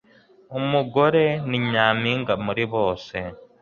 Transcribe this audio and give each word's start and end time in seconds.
umugore 0.59 1.23
ni 1.47 1.57
nyampiga 1.69 2.33
muri 2.45 2.63
bose 2.73 3.15